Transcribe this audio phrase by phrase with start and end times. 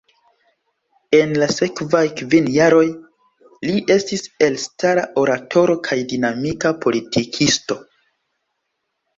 [1.17, 2.81] En la sekvaj kvin jaroj,
[3.67, 7.81] li estis elstara oratoro kaj dinamika politikisto.